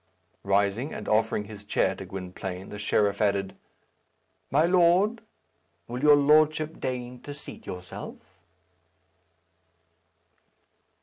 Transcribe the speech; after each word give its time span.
Rising, 0.43 0.91
and 0.95 1.07
offering 1.07 1.43
his 1.43 1.63
chair 1.63 1.93
to 1.93 2.07
Gwynplaine, 2.07 2.69
the 2.69 2.79
sheriff 2.79 3.21
added, 3.21 3.55
"My 4.49 4.65
lord, 4.65 5.21
will 5.87 6.01
your 6.01 6.15
lordship 6.15 6.79
deign 6.79 7.21
to 7.21 7.35
seat 7.35 7.67
yourself?" 7.67 8.15